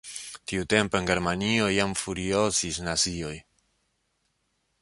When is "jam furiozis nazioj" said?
1.75-3.37